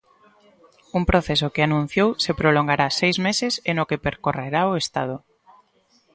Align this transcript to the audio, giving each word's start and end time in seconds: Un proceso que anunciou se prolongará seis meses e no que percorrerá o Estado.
Un 0.97 1.03
proceso 1.09 1.47
que 1.53 1.63
anunciou 1.67 2.09
se 2.23 2.31
prolongará 2.39 2.87
seis 2.99 3.17
meses 3.27 3.53
e 3.69 3.71
no 3.77 3.87
que 3.89 4.03
percorrerá 4.05 4.61
o 4.71 4.73
Estado. 4.83 5.15